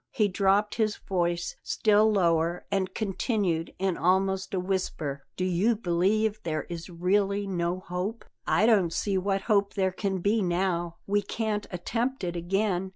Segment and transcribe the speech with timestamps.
[0.09, 6.39] He dropped his voice still lower and continued in almost a whisper: "Do you believe
[6.41, 10.95] there is really no hope?" "I don't see what hope there can be now.
[11.05, 12.89] We can't attempt it again.